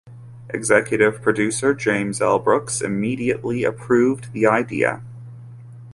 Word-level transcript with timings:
Executive 0.49 1.21
producer 1.21 1.75
James 1.75 2.21
L. 2.21 2.39
Brooks 2.39 2.81
immediately 2.81 3.63
approved 3.63 4.33
the 4.33 4.47
idea. 4.47 5.03